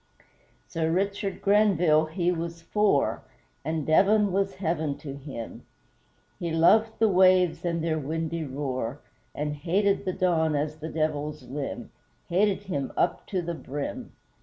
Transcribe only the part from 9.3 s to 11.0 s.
And hated the Don as the